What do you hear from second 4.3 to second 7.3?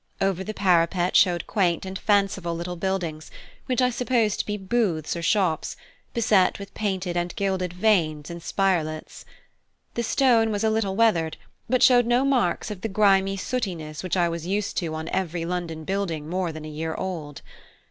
to be booths or shops, beset with painted